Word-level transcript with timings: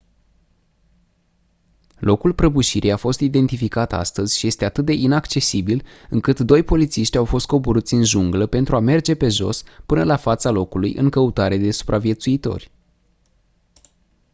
locul 1.99 2.33
prăbușirii 2.33 2.91
a 2.91 2.97
fost 2.97 3.19
identificat 3.19 3.93
astăzi 3.93 4.37
și 4.37 4.47
este 4.47 4.65
atât 4.65 4.85
de 4.85 4.93
inaccesibil 4.93 5.83
încât 6.09 6.39
doi 6.39 6.63
polițiști 6.63 7.17
au 7.17 7.25
fost 7.25 7.45
coborâți 7.45 7.93
în 7.93 8.03
junglă 8.03 8.45
pentru 8.45 8.75
a 8.75 8.79
merge 8.79 9.15
pe 9.15 9.27
jos 9.29 9.63
până 9.85 10.03
la 10.03 10.15
fața 10.17 10.49
locului 10.49 10.93
în 10.95 11.09
căutare 11.09 11.57
de 11.57 11.71
supraviețuitori 11.71 12.71